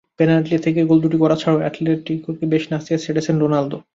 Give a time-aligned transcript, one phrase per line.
[0.19, 3.77] Penalty থেকে goal দুটি করা ছাড়াও অ্যাটলেটিকোকে বেশ নাচিয়ে ছেড়েছেন রোনালদো।